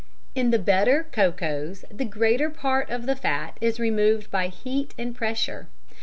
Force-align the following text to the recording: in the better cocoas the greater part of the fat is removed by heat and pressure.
in 0.33 0.49
the 0.49 0.57
better 0.57 1.05
cocoas 1.11 1.85
the 1.91 2.03
greater 2.05 2.49
part 2.49 2.89
of 2.89 3.05
the 3.05 3.15
fat 3.15 3.55
is 3.61 3.79
removed 3.79 4.31
by 4.31 4.47
heat 4.47 4.95
and 4.97 5.15
pressure. 5.15 5.67